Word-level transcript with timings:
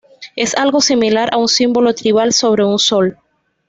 Es 0.35 0.55
algo 0.57 0.81
similar 0.81 1.29
a 1.31 1.37
un 1.37 1.47
símbolo 1.47 1.93
tribal 1.93 2.33
sobre 2.33 2.65
un 2.65 2.79
sol. 2.79 3.19